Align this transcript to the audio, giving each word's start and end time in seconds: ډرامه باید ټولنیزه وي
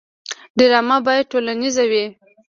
ډرامه 0.57 0.97
باید 1.05 1.29
ټولنیزه 1.31 1.83
وي 1.91 2.05